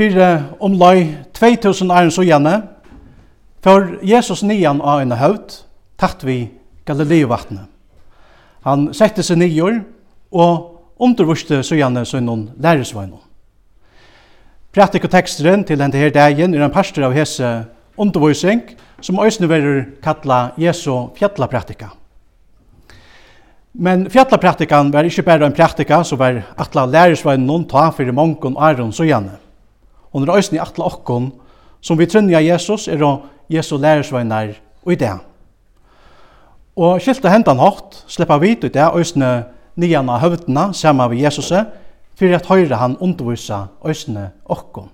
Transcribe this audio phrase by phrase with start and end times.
[0.00, 2.62] for om lai 2000 æren så gjerne,
[3.60, 5.58] for Jesus nian av en høvd,
[6.00, 6.48] tatt vi
[6.88, 7.66] Galileovattnet.
[8.64, 9.82] Han sette seg nior
[10.32, 12.48] og undervurste så gjerne så noen
[15.04, 17.50] og teksteren til denne her dagen er en pastor av hese
[18.00, 18.62] undervisning,
[19.04, 21.90] som òsne verur kalla Jesu fjallapraktika.
[23.74, 28.56] Men fjallapraktikan var ikkje berre en praktika som var atla læresvein noen ta fyrir mongon
[28.56, 29.36] Aron så gjerne
[30.12, 31.32] og når øysen i atle okkon,
[31.80, 35.12] som vi trønja Jesus, er og Jesu lærersveinar og i det.
[36.76, 39.44] Og skilt og hendan hatt, sleppa vi ut det, øysene
[39.76, 41.52] nian av høvdena, saman vi Jesus,
[42.14, 44.90] fyrir at høyre han undervisa øysene okkon.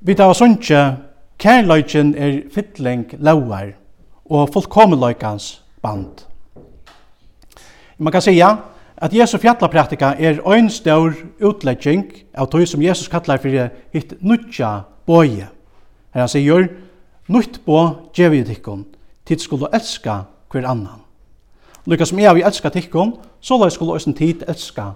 [0.00, 0.80] Vi tar sånnkje,
[1.38, 3.72] kærløyken er fytling lauar
[4.26, 6.26] og fullkomeløykans band.
[7.98, 8.56] Man kan säga,
[9.02, 12.04] at Jesu fjallapraktika er ein stor utlegging
[12.38, 15.48] av tog som Jesus kallar fyrir hitt nutja boje.
[16.14, 16.68] Her han sier,
[17.26, 18.84] nutt bo djevi tikkun,
[19.26, 21.02] tid skulle elska hver annan.
[21.86, 24.92] Lukas som jeg vi elska tikkun, så la skulle òsen tid elska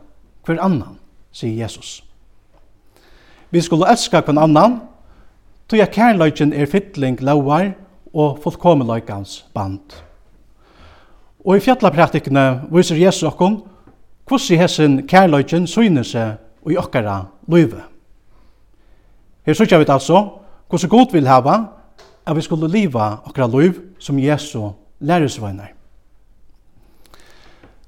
[0.46, 1.00] hver annan,
[1.34, 2.04] sier Jesus.
[3.50, 4.80] Vi skulle elska hver annan,
[5.66, 7.72] tog jeg kærløyken er fytling lauar
[8.14, 9.98] og fullkomeløykans band.
[11.42, 13.64] Og i fjallapraktikene viser Jesus okkur
[14.28, 16.36] hvordan hessen kærløyken synes seg
[16.70, 17.82] i okkara løyve.
[19.46, 20.28] Her sykja vi altså
[20.68, 21.56] hvordan god vil hava
[22.26, 25.72] at vi skulle liva okkara løyv som Jesu læresvøyner.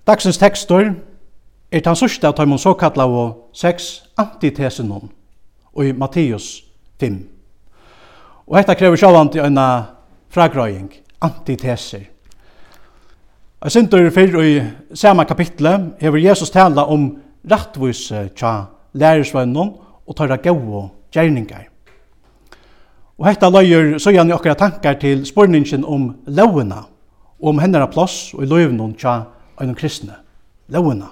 [0.06, 0.94] Dagsens tekstor
[1.72, 5.10] er tan sørste av tøymon såkalla og seks antitesenon
[5.74, 6.64] og i Matteus
[7.00, 7.18] 5.
[8.46, 9.66] Og hetta krever sjálvandi øyna
[10.32, 12.06] fragrøying, antiteser.
[13.58, 14.58] Jeg synder fyrir i
[14.94, 17.08] samme kapitlet hever Jesus tala om
[17.50, 18.52] rattvise tja
[18.94, 19.72] lærersvennon
[20.06, 21.64] og tøyra gau gjerningar.
[23.18, 26.84] Og hetta løyer så gjerne okkara tankar til spurningen om lovena
[27.40, 29.18] og om hennara plass og i løyvnån tja
[29.58, 30.14] einum kristne,
[30.70, 31.10] lovena.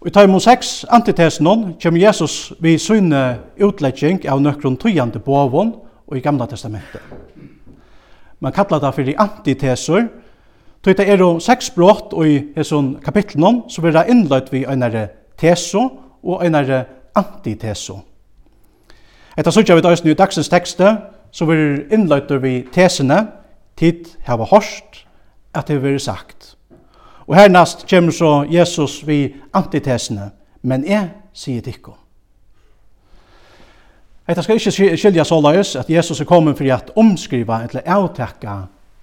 [0.00, 5.76] Og i Taimon 6, antitesnon, kjem Jesus vi syne utlegging av nøkron tøyande bovon
[6.08, 7.02] og i Gamla testamentet.
[8.40, 10.08] Man kallar det fyrir antitesor,
[10.84, 15.08] Tog det er jo seks brått i hesson kapitlenon, så blir det innløyt vi einare
[15.38, 15.82] teso
[16.22, 16.84] og einare
[17.18, 17.98] antiteso.
[19.38, 20.96] Etter så vi døysen i dagsens tekste,
[21.30, 23.26] så blir innløyt vi tesene,
[23.76, 25.04] tid hava hårst,
[25.54, 26.56] at det blir sagt.
[27.26, 30.30] Og hernast kommer så Jesus vi antitesene,
[30.62, 31.94] men jeg sier tikkum.
[34.28, 38.56] Etter skal ikke skilja så løys at Jesus er kommet for at omskriva eller avtekka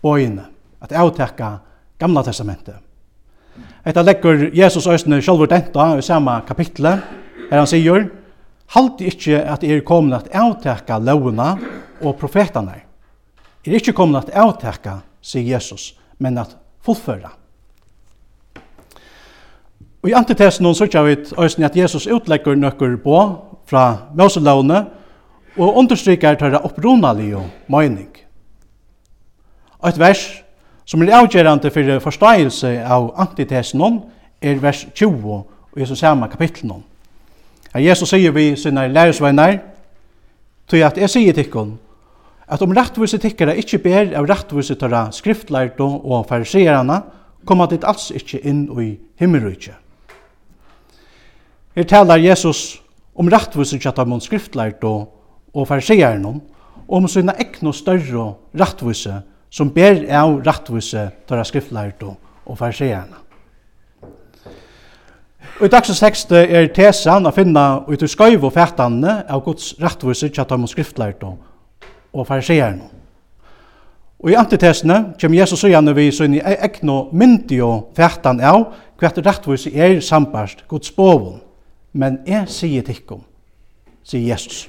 [0.03, 0.54] bøyene
[0.85, 1.51] at avtekka
[1.99, 2.75] gamla testamentet.
[3.85, 7.03] Etta leggur Jesus øysene sjálfur denta i samme kapitlet,
[7.49, 8.09] her han sier,
[8.73, 11.51] Halti ikkje at er komin at avtekka lovuna
[12.01, 12.79] og profetane.
[13.65, 17.29] Er ikkje komin at avtekka, sier Jesus, men at fullføra.
[20.01, 23.19] Og i antitesen hon sørkja vi øysene at Jesus utleggur nøkker på
[23.65, 23.85] fra
[24.17, 24.83] Moselovne
[25.57, 28.11] og understrykar tørra opprunalig og møyning.
[29.79, 30.25] Og et vers
[30.85, 33.81] som er avgjørende for forståelse av antitesen
[34.41, 35.43] er vers 20
[35.75, 36.83] i Jesu samme kapitlen.
[37.73, 39.57] Her Jesus sier vi sine læresvenner,
[40.67, 41.75] tog at jeg sier tikkun,
[42.47, 47.01] at om rettvise tikkere ikke ber av rettvise tåra skriftlærte og fariserene,
[47.45, 49.75] kommer det alls ikke inn i himmelrykket.
[51.75, 52.79] Her talar Jesus
[53.15, 54.93] om rettviset tjata mot skriftlærdo
[55.53, 56.37] og fariserana,
[56.87, 59.17] om sina ekno større rettvise
[59.55, 63.21] som ber av rattvise tåra skriftlært og farseerne.
[65.55, 69.71] Og i dagsens tekst er tesan å finna ut i skøyv og fætanne av Guds
[69.79, 72.89] rattvise tjatam og skriftlært og farseerne.
[74.19, 78.43] Og i antitesene kommer Jesus og gjerne vi så inn i egno myndig og fætan
[78.43, 78.67] av
[78.99, 81.39] hva rattvise er sambarst Guds boven.
[81.95, 83.23] Men jeg sier tikkum,
[84.03, 84.65] sier Jesus.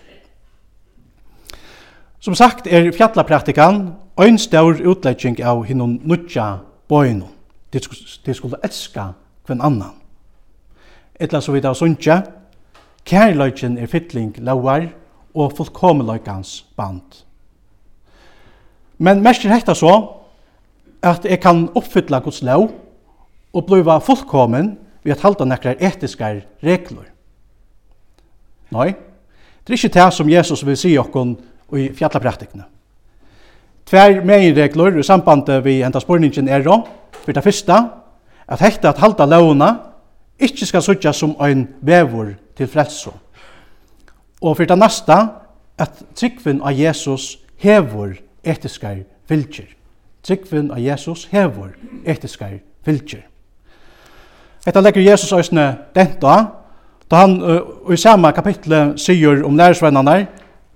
[2.22, 7.28] Som sagt er fjallapraktikan ein stór utlegging av hinum nutja bøinum.
[7.72, 9.12] Det skulle, skulle elska
[9.44, 9.96] kvann annan.
[11.20, 12.22] Etla så vidt av sunnja,
[13.04, 14.88] kærløyken er fytling lauar
[15.36, 17.22] og fullkomeløykans band.
[18.98, 19.92] Men mest er hekta så
[21.04, 22.70] at jeg kan oppfylla Guds lov
[23.52, 27.10] og bliva fullkomen ved at halda nekrar etiskar regler.
[28.72, 28.94] Nei,
[29.66, 31.36] det er ikke det som Jesus vil si okkon
[31.76, 32.64] i fjallapraktikene
[33.86, 37.76] tver meginregler i samband vi enda spurningen er om, for det første,
[38.48, 39.70] at hekta at halda lovna
[40.38, 43.12] ikkje skal sutja som ein vevor til frelso.
[44.42, 45.16] Og for det neste,
[45.78, 49.68] at tryggvinn av Jesus hevor etiskar fylgjer.
[50.22, 51.72] Tryggvinn av Jesus hevor
[52.04, 53.24] etiskar fylgjer.
[54.66, 56.36] Etta legger Jesus òsne denta,
[57.06, 60.26] da han uh, i samme kapitlet sier om lærersvennerne,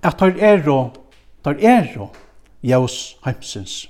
[0.01, 0.95] at tar er og
[1.43, 2.15] tar er og
[2.63, 3.89] jævs heimsins.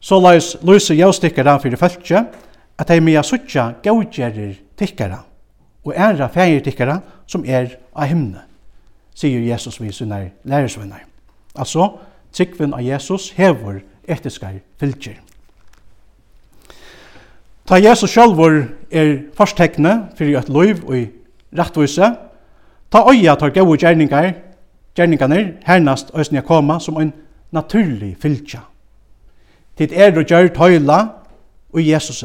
[0.00, 2.24] Så lais lyse jævstikkara fyrir fölkje,
[2.78, 5.24] at hei mia suttja gaugjerir tikkara,
[5.84, 8.42] og æra fægir tikkara som er av himne,
[9.14, 11.04] sier Jesus vi sunnar lærersvinnar.
[11.56, 11.88] Altså,
[12.32, 15.20] tryggvin av Jesus hevur etiskar fylgjer.
[17.66, 21.04] Ta Jesus sjálfur er forstekne fyrir eit loiv og i
[21.56, 22.10] rattvise,
[22.92, 24.34] ta oia tar gau gjerningar,
[24.96, 27.14] gjerningarnir hernast òsne koma som ein
[27.54, 28.60] naturlig fylgja.
[29.78, 30.98] Tid er og gjør tøyla
[31.74, 32.24] og Jesus.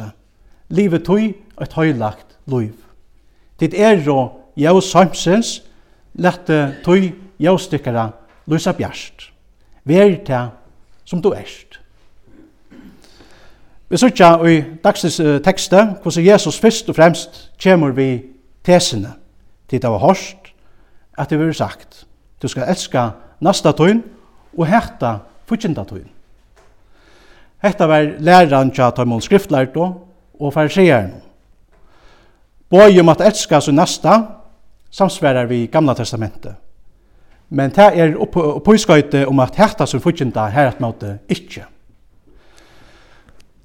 [0.70, 2.74] Livet tøy og tøylagt liv.
[3.60, 5.60] Tid er og jæv samsens
[6.14, 8.10] lette tøy jævstikkara
[8.50, 9.30] lusa bjerst.
[9.86, 10.50] Vær til
[11.06, 11.80] som du erst.
[13.90, 18.22] Vi sørger i dagsens tekstet hvordan Jesus først og fremst kommer vi
[18.64, 19.14] tesene.
[19.70, 20.38] til det var hørst
[21.18, 22.08] at det var sagt.
[22.42, 23.10] Du skal elska
[23.42, 24.02] nasta tøyn
[24.60, 25.18] og hætta
[25.48, 26.10] fyrtjendatøyen.
[27.64, 31.14] Hetta var læran tja tøymon skriftlært og fariseeren.
[32.70, 34.20] Bøy om at elska sin nasta
[34.92, 36.54] samsvarar vi gamla testamentet.
[37.50, 40.00] Men det er oppøyskøyte om at hætta sin
[40.52, 41.66] her at måte ikkje.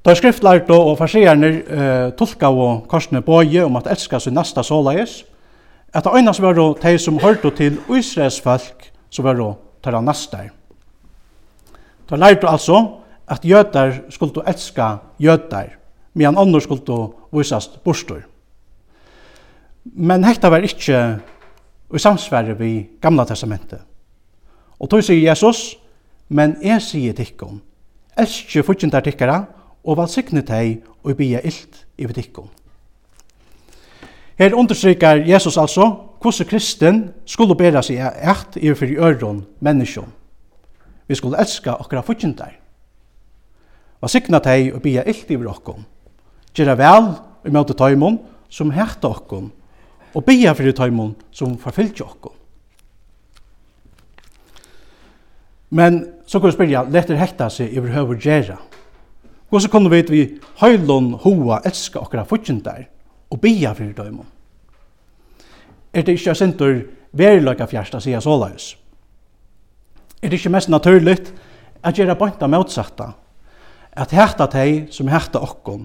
[0.05, 5.25] Da skriftlært og farseerne uh, tolka og korsne bøye om at elska sin nasta såleis,
[5.95, 6.53] at det øynas var
[6.83, 9.55] de som hørte til Israels folk, som var
[9.85, 10.51] de nastar.
[12.11, 15.77] Da lærte altså at jøtar skulle elska jøtar,
[16.15, 18.21] medan andre skulle visast bostor.
[19.85, 21.01] Men hekta var ikkje
[21.95, 23.81] i samsverre vi gamla testamentet.
[24.81, 25.77] Og tog sier Jesus,
[26.29, 27.61] men jeg sier tikkum,
[28.19, 29.45] elskje fudgjendar tikkara,
[29.85, 32.49] og valsikne teg og bia illt i tikkum.
[34.39, 40.09] Her understryker Jesus altså hvordan kristen skulle bæra seg eit i fyrir øron menneskjon
[41.07, 42.55] Vi skulle elska okkara futjindar.
[44.01, 45.85] Og sikna tei og bia illt iver okkom.
[46.55, 47.11] Gjera vel
[47.45, 48.19] i møte taimon
[48.53, 49.51] som hekta okkom.
[50.15, 52.37] Og bia fyrir taimon som forfylgja okkom.
[55.75, 58.61] Men så kan vi spyrja, letter hekta seg iver høver gjerra.
[59.51, 60.23] Og så kunne vi vi
[60.61, 62.87] høylon hoa elska okkara futjindar
[63.31, 64.27] og bia fyrir taimon.
[65.93, 66.81] Er det ikkje sintur
[67.13, 68.75] verilaga fjersta sier såleis?
[70.25, 71.33] er det ikke mest naturligt
[71.85, 73.11] at gjøre bønta motsatta,
[73.93, 75.85] at hætta teg som hætta okkon,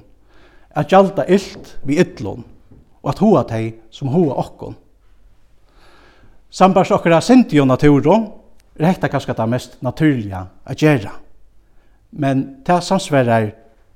[0.72, 2.46] at gjalda illt vi ytlon,
[3.04, 4.78] og at hoa teg som hoa okkon.
[6.50, 8.16] Sambars okkara sintio naturo,
[8.80, 11.12] er hætta kanskje det mest naturliga at gjøre.
[12.12, 13.52] Men det samsverar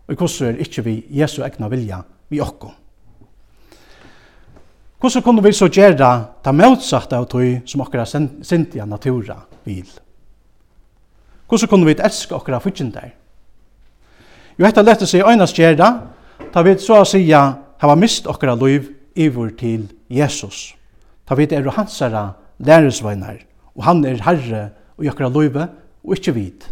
[0.08, 2.76] og hvordan er ikke vi Jesu egna vilja vi okkon.
[5.00, 6.10] Hvordan kunne vi så gjøre
[6.44, 9.88] ta motsatt av tog som okkara sintio natura vil?
[11.54, 13.12] Hvordan kunne vi elske okkara fyrtjendar?
[14.58, 15.90] Jo, hetta å seg øynast gjerda,
[16.50, 17.42] ta vi så å sija
[17.78, 20.74] hava mist okkara liv iver til Jesus.
[21.30, 23.46] Ta vi er hansara læresveinar,
[23.78, 24.64] og han er herre
[24.98, 25.68] og okkara live,
[26.02, 26.66] og ikkje vid.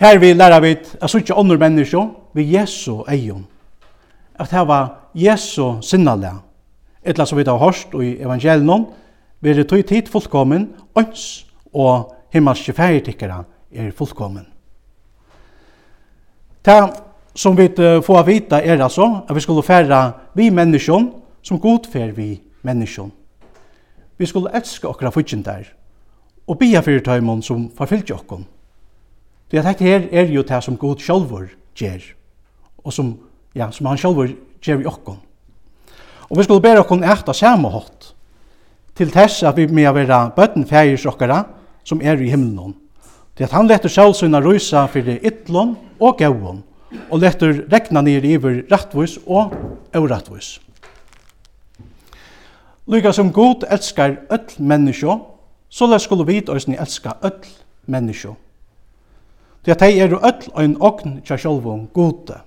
[0.00, 3.44] Her vi lærer vi at suttje ånder mennesker ved Jesu egen.
[4.40, 6.40] At hava Jesu sinnalega,
[7.04, 8.86] etla som vi har hørt i evangelien,
[9.40, 11.44] vi er tog tid fullkommen, øns
[11.74, 14.46] og himmelske fægertikkara er fullkommen.
[16.66, 16.78] Det
[17.36, 21.10] som vi får vite er altså at vi skulle fære vi mennesker
[21.42, 23.10] som godfer vi mennesker.
[24.18, 25.68] Vi skulle elske okra fudgjendar
[26.46, 28.46] og bia fyrir tøymon som forfyllt jokkon.
[29.50, 32.02] Det at her er jo det som god sjálfur gjer
[32.84, 33.16] og som,
[33.54, 34.30] ja, som han sjálfur
[34.62, 35.18] gjer vi okkon.
[36.30, 38.12] Og vi skulle bæra okkon eit av samme hot
[38.96, 41.44] til tess at vi med å være bøtten fægers okkara
[41.86, 42.74] som er i himmelen.
[43.38, 46.62] Det at han letter sjálfsynna røysa fyrir ytlån og gauon,
[47.10, 49.54] og letter rekna nir iver rattvois og
[49.94, 50.56] eurattvois.
[52.86, 55.18] Lyga som god elskar öll menneskjå,
[55.68, 57.46] så lær skulle vi òsni elska öll
[57.86, 58.36] menneskjå.
[59.66, 62.38] Det at hei er öll ein ogn tja sjálfon gode.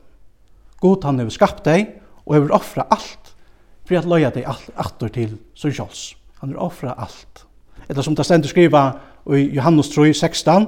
[0.79, 3.35] God han hefur skapt deg og hefur offra alt
[3.85, 6.15] fyrir at løya deg alt, aftur til sin sjálfs.
[6.39, 7.45] Han hefur offra alt.
[7.89, 8.93] Eller som det stendur skriva,
[9.35, 10.67] i Johannes 3, 16.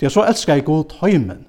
[0.00, 1.46] Det er så elskar jeg god høymen.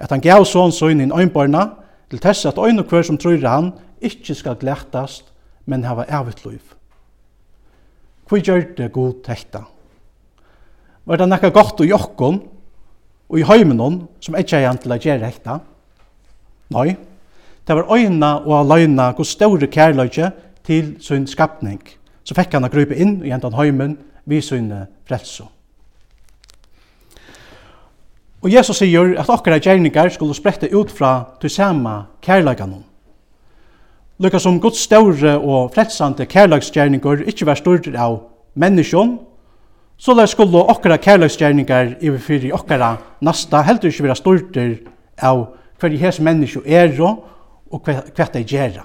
[0.00, 1.66] at han gav sånn søgn inn øynbarna,
[2.08, 5.26] til tess at øyn og hver som tror han, ikkje skal glættast,
[5.68, 6.62] men hava evigt liv.
[8.28, 9.66] Hvor gjør det god tekta?
[11.04, 12.40] Var det nekka godt i jokkon,
[13.28, 15.60] og i heimenon, som ikke er han til å gjøre hekta?
[16.74, 16.96] Nei,
[17.66, 20.32] det var øyna og aløyna god store kærløyge
[20.66, 21.80] til sin skapning.
[22.24, 23.98] Så fikk han å grupe inn i hentan heimen
[24.30, 25.48] vi syne frelso.
[28.40, 32.84] Og Jesus sier at okkara gjerningar skulle sprette ut fra til sama kærleikanum.
[34.20, 38.20] Lukka som Guds større og frelsande kærleiksgjerningar ikkje var større av
[38.54, 39.18] menneskjon,
[40.00, 44.68] så der skulle okkara kærleiksgjerningar overfyrir okkara nasta heldur ikkje vera større
[45.20, 45.44] av
[45.80, 48.80] hver i hes menneskjo er og hver hver hver hver hver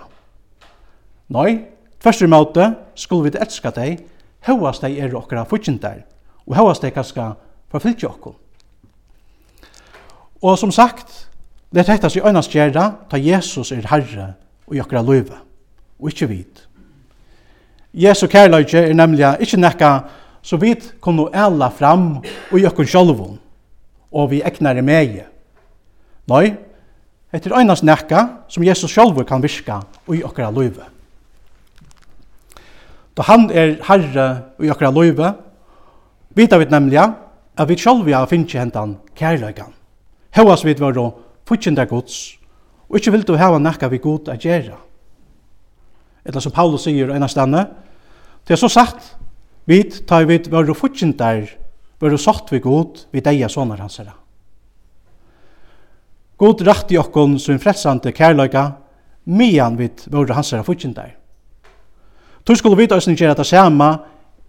[1.32, 1.64] hver hver
[2.10, 4.15] hver hver hver hver
[4.46, 6.04] Hóast dei er okkara fudgjendar,
[6.46, 7.32] og hóast de kanska
[7.74, 8.36] forfylgje okkur.
[10.42, 11.30] Og som sagt,
[11.74, 14.34] det er seg øynast gjerra, ta Jesus er Herre
[14.68, 15.40] og okkara løyve,
[16.00, 16.62] og ikkje vit.
[17.94, 19.92] Jesu kærløyge er nemlig ikkje nekka
[20.46, 22.22] så vit kunne æla fram
[22.52, 23.40] og i okkar sjálvun,
[24.12, 25.26] og vi eknare meie.
[26.30, 26.56] Nei,
[27.34, 30.95] etter øynast nekka som Jesus sjálvur kan virka og i okkara løyve.
[33.16, 34.28] Da han er herre
[34.60, 35.32] i okra løyve,
[36.36, 39.72] vita vi nemlig at vi sjálvi har finnst hentan kærløygan.
[40.36, 40.98] Hauas vi var
[41.48, 42.36] futsjenda gods,
[42.90, 44.78] og ikkje vil du hava nekka vi god a gjerra.
[46.26, 47.68] Etla som Paulus sier enn stane,
[48.46, 49.16] det er så sagt,
[49.66, 51.48] vi tar vi var futsjendar,
[52.02, 54.18] var sagt vi god, vi deia sonar hans herra.
[56.38, 58.74] God rakt i okkon som frelsande kærløyga,
[59.26, 61.16] mian vi var hans herra futsjendar.
[62.48, 63.98] Tu skulle vi oss gjøre det samme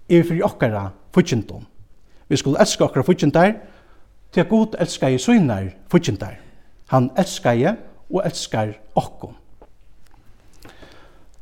[0.09, 1.67] i fri okkara fudgjentun.
[2.29, 3.53] Vi skulle elska okkara fudgjentar,
[4.33, 6.35] til at god elskar i søgnar fudgjentar.
[6.88, 7.67] Han elskar i
[8.11, 9.35] og elskar okkom.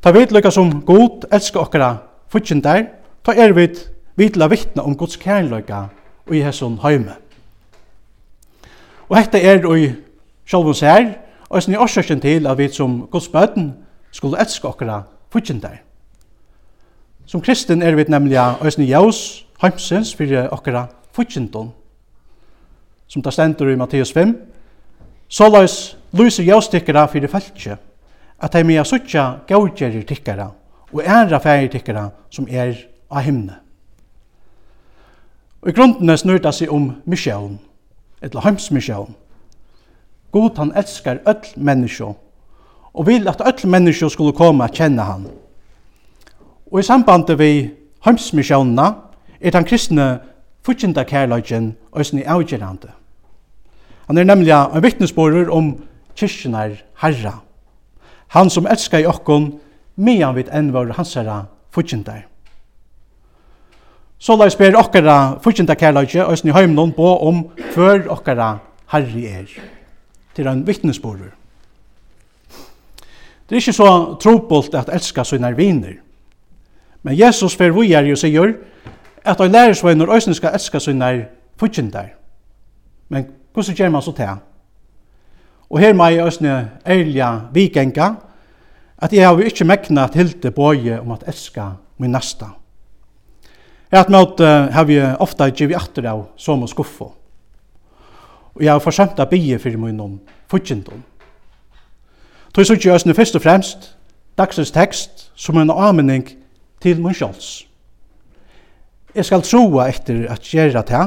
[0.03, 1.97] Ta vit lukka som god elskar okkara
[2.29, 2.85] fudgjentar,
[3.25, 5.87] ta er vit vitla vittna om gods kærløyka
[6.27, 7.17] og i hesson heime.
[9.09, 9.91] Og hetta er og i
[10.47, 11.11] sjálfons her,
[11.49, 13.73] og sni orsøkken til at vi som gods bøten
[14.13, 15.84] skulle elska okkara fudgjentar.
[17.27, 21.73] Som kristen er vi nemlig òsni jaus, heimsins, fyrir okkara futsindon.
[23.09, 24.35] Som det stendur i Matteus 5,
[25.29, 27.77] så løs lyse jævstikkara fyrir feltje,
[28.39, 30.51] at de mea suttja gaugjerir tikkara
[30.93, 32.77] og æra færi tikkara som er
[33.11, 33.55] av himne.
[35.63, 37.57] Og i grunden snurda seg om misjøen,
[38.23, 39.15] etla heimsmisjøen.
[40.31, 42.13] God han elskar öll menneskje,
[42.95, 45.27] og vil at öll menneskje skulle komme at kjenne han,
[46.75, 47.71] Og i sambandet vi
[48.03, 48.85] heimsmisjonene
[49.39, 50.07] er den kristne
[50.67, 52.91] fortjenta kærløgjen og i avgjørende.
[54.09, 55.77] Han er nemlig en vittnesborger om
[56.19, 56.57] kyrkjen
[56.99, 57.35] herra.
[58.35, 59.61] Han som elskar i okkon,
[59.97, 62.25] medan vi enn var hans herra fortjenta.
[64.19, 68.59] Så la oss ber okkara fortjenta kærløgje øysen i heimlån på om før okkara
[68.91, 69.47] herri er.
[70.35, 71.31] Til en vittnesborger.
[73.47, 76.01] Det er ikke så trobult at elska sine viner.
[77.05, 78.53] Men Jesus fer vi er jo sigur
[79.25, 81.25] at ein lærisveinur øysni skal elska sínar
[81.61, 82.09] fitjindar.
[83.09, 84.29] Men kussu gjer man så til?
[85.71, 86.51] Og her mei øysni
[86.87, 88.15] eilja vikenga
[88.99, 92.47] at eg havi ikkje mekna tilde boje om at elska min nasta.
[93.93, 97.13] Her at mot uh, havi ofta givi atter av som og skuffo.
[98.55, 100.21] Og eg har forsømt a bie fyrir munnum
[100.51, 101.03] fitjindum.
[102.55, 103.97] Tøy så gjørs nu først og fremst
[104.39, 106.44] dagsens tekst som en anmenning
[106.85, 107.65] til min sjåls.
[109.15, 111.05] Jeg skal troa etter at gjøre det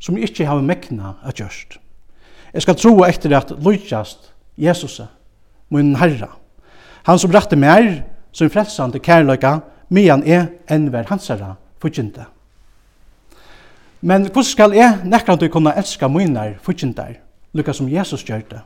[0.00, 1.78] som jeg ikke har mekna at gjørst.
[2.54, 5.00] Jeg skal troa etter at lojtjast Jesus,
[5.68, 6.28] min Herre,
[7.04, 9.58] han som rette mer som frelsande kærløyga,
[9.90, 12.24] medan er enn ver hans herra forkynte.
[14.00, 17.18] Men hvordan skal jeg nekrande kunne elska mine forkyntar,
[17.52, 18.62] lukka som Jesus gjør det?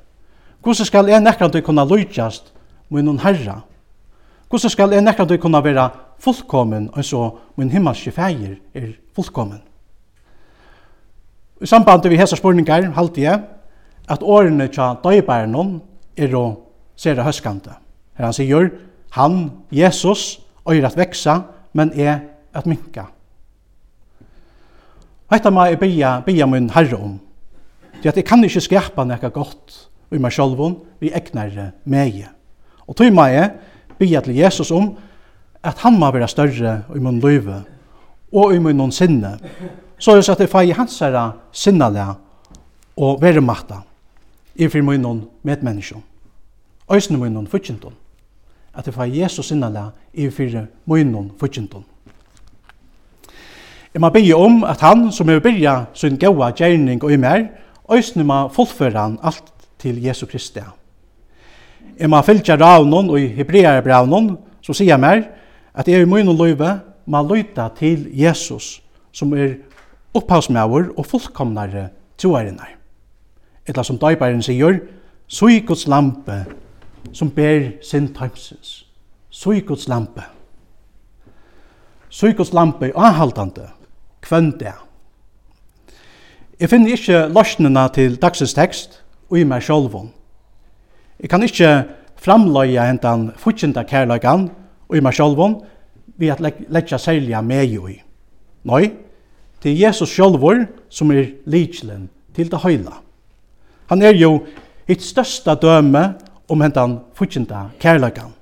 [0.63, 2.53] Hvordan skal jeg nekrande kunne lojtjast
[2.91, 3.63] mine herre
[4.49, 9.61] Hvordan skal jeg nekra du kunne være fullkommen, og så min himmelske feir er fullkommen?
[11.61, 13.43] I samband med hese spurningar halte jeg
[14.09, 15.81] at årene tja døybæren
[16.17, 16.45] er å
[16.97, 17.75] sere høskande.
[18.17, 18.71] Her han sier,
[19.11, 21.41] han, Jesus, øyre at veksa,
[21.73, 22.21] men er
[22.55, 23.09] at minka.
[25.29, 27.19] Hetta ma er bia, bia min herre om.
[28.03, 32.31] Det at jeg kan ikke skapa nekka godt i meg sjolvun, vi eknar meie.
[32.89, 33.51] Og tog ma er
[33.99, 34.93] bia til Jesus om
[35.63, 37.63] at han må være større i mun løyve
[38.33, 39.39] og i mun sinne.
[39.99, 42.07] Så er det at jeg feier hans herre sinnele
[42.97, 43.83] og være makta
[44.55, 46.01] i for mun noen medmennesker.
[46.91, 47.95] Øyne mun noen fortjentun.
[48.75, 51.85] At jeg feier Jesus sinnele i for mun noen fortjentun.
[53.95, 57.47] Jeg må bygge om at han som er byrja sin gaua gjerning og i mer,
[57.91, 60.61] øyne må fullføre han alt til Jesu Kristi.
[61.99, 64.31] Jeg må fylgja ravnån og i hebrearbrevnån,
[64.63, 65.25] så sier jeg mer,
[65.75, 68.79] at jeg i min løyve må lyta til Jesus,
[69.13, 69.57] som er
[70.15, 71.89] opphavsmauer og fullkomnare
[72.19, 72.75] troarene.
[73.67, 74.81] Etla som døyparen sier,
[75.29, 76.45] Søy Guds lampe,
[77.13, 78.87] som ber sin tøymsens.
[79.31, 80.23] Søy Guds lampe.
[82.11, 83.67] Søy Guds lampe er anhaltande,
[84.25, 84.73] kvenn det.
[86.61, 90.09] Jeg finner ikke løsningene til dagsens tekst, og i meg sjølvån.
[91.19, 91.85] Jeg kan ikke
[92.19, 94.49] framløye hentan futsinda kærløygan
[94.89, 95.59] og i meg sjolvun
[96.19, 97.99] vi at letja selja jo i.
[98.65, 98.93] Nei,
[99.63, 103.03] det er Jesus sjolvur som er lidslen til det høyla.
[103.89, 104.47] Han er jo
[104.87, 106.15] hitt størsta døme
[106.49, 108.33] om hentan futsinda kærløygan.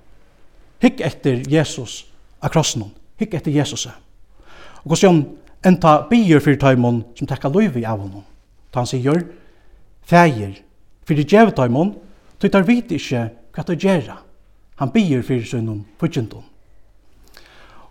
[0.83, 2.07] Hikk etter Jesus
[2.43, 2.85] av krossen.
[3.17, 3.87] Hikk etter Jesus.
[4.85, 5.25] Og hos Jon
[5.65, 8.25] enta bier fyrir taimon som tekka loivi av honom.
[8.71, 9.25] Ta han sier,
[10.07, 10.61] Fægir,
[11.09, 11.95] fyrir djev taimon,
[12.41, 14.19] Tøy tar vit ikkje hva ta gjerra.
[14.77, 16.45] Han bier fyrir sunnum fyrtjentun.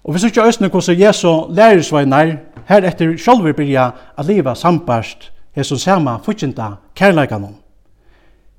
[0.05, 2.35] Og vi sykja òsne hos Jesu lærersvainar,
[2.69, 7.55] her etter sjolver byrja at liva sambarst Jesu sama fyrtjenta kærleikanon.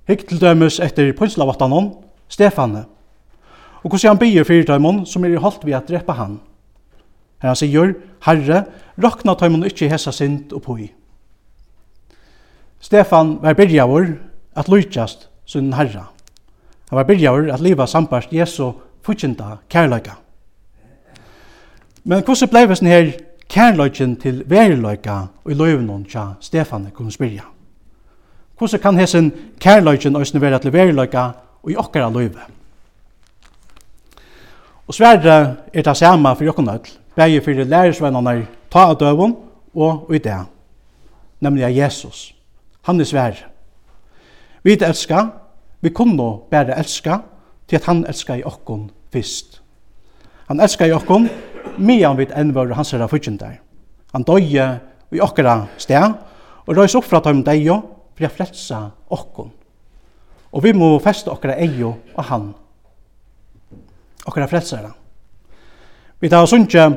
[0.09, 1.95] Hygg til dømes etter punslavattanon,
[2.29, 2.85] Stefane.
[3.85, 6.41] Og hos han bier fyrir taimon som er i holdt vi at drepa han.
[7.39, 7.95] Her han sier,
[8.27, 8.65] Herre,
[8.99, 10.89] rakna tøymon ikkje hessa sint og pui.
[12.81, 14.17] Stefan var byrjavur
[14.57, 16.09] at lujtjast sin herra.
[16.91, 18.73] Han var byrjaver at liva sambarst Jesu
[19.03, 20.17] futsinda kærløyga.
[22.05, 23.13] Men hvordan blei vi her
[23.49, 27.43] kærløyken til veriløyga og i løyvnån tja Stefan kunne spyrja?
[28.59, 29.33] Hvordan kan hessen
[30.15, 31.31] og òsne vera til veriløyga
[31.63, 32.41] og i okkara løyve?
[34.87, 39.37] Og sverre er det samme for jokken ødel, begge for lærersvennerne ta av døven
[39.75, 40.39] og i det,
[41.41, 42.35] nemlig Jesus.
[42.83, 43.56] Han er sverre.
[44.67, 45.29] Vi elska,
[45.81, 47.21] vi kunne bare elska,
[47.69, 49.61] til at han elska i okkon fyrst.
[50.49, 51.29] Han elska i okkon,
[51.79, 53.61] mian vi enn var hans herra fyrtjendar.
[54.11, 54.65] Han døye
[55.15, 56.17] i okkara sted,
[56.67, 57.77] og røys opp fra dem deio,
[58.17, 58.81] for jeg fletsa
[59.15, 59.53] okkon.
[60.51, 62.49] Og vi må feste okkara eio og han.
[64.27, 64.91] Okkara fletsara.
[66.19, 66.89] Vi tar sunnkje,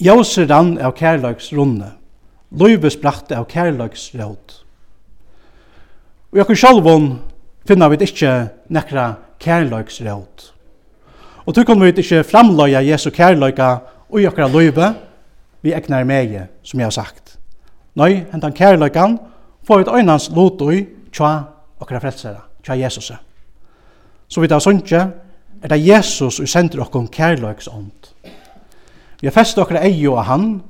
[0.00, 1.92] jauser rann av kærløks runde,
[2.56, 4.49] løyves bratte av kærløks råd.
[6.30, 7.06] Og jeg kan sjálvun
[7.66, 8.32] finna vi ikkje
[8.70, 10.50] nekra kærløyksråd.
[11.46, 13.70] Og tu kan vi ikkje framløya Jesu kærløyka
[14.10, 14.92] og jokra løyve
[15.62, 17.38] vi egnar meie, som jeg har sagt.
[17.98, 19.18] Nøy, hentan kærløykan
[19.66, 21.32] får vi øynans lotoi tja
[21.80, 23.10] okra frelsera, tja Jesus.
[24.28, 25.00] Så vi tar sunnje,
[25.62, 28.12] er det Jesus som sender okkom kærløyksånd.
[29.20, 30.62] Vi har fest okra eio av han,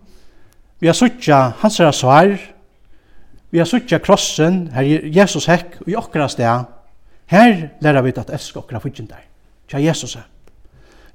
[0.81, 2.33] vi har suttja hans svar,
[3.51, 6.69] Vi har suttja krossen, her Jesus hekk, og i okra sted,
[7.31, 9.25] her lærer vi at elska okra fudgjendar,
[9.69, 10.27] tja Jesus er.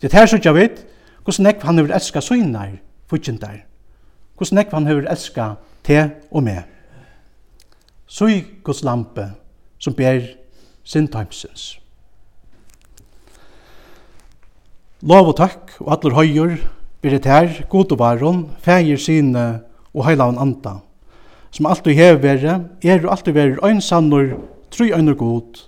[0.01, 0.67] Det her suttja vi,
[1.23, 2.75] hvordan nekv han vil elska søgnar
[3.09, 3.61] fudgjendar,
[4.35, 5.49] hvordan nekv han hefur elska
[5.83, 6.57] te og me.
[8.07, 9.31] Søy Guds lampe,
[9.79, 10.21] som ber
[10.83, 11.09] sin.
[15.01, 16.57] Lov og takk, og atler høyur,
[17.01, 19.45] byrjet her, god og varon, feir sine
[19.93, 20.79] og heilavn anda,
[21.55, 24.33] som alltid hever vere, er og alltid vere ein sannur,
[24.75, 25.61] tru einar god,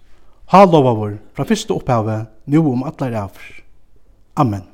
[0.52, 3.54] halova vår, fra fyrste opphavet, nu om atler avr.
[4.36, 4.66] Amen.